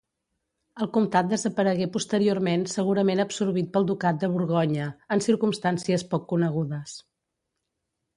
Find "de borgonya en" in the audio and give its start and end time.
4.23-5.21